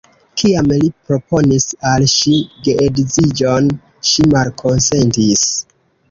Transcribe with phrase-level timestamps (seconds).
[0.41, 2.33] Kiam li proponis al ŝi
[2.67, 3.67] geedziĝon,
[4.13, 5.45] ŝi malkonsentis.